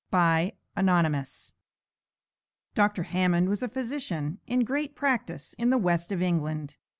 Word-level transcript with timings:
_ANON. 0.75 1.25
Dr. 2.73 3.03
Hammond 3.03 3.49
was 3.49 3.61
a 3.61 3.67
physician 3.69 4.39
in 4.47 4.61
great 4.65 4.95
practice 4.95 5.53
in 5.59 5.69
the 5.69 5.77
West 5.77 6.11
of 6.11 6.23
England. 6.23 6.77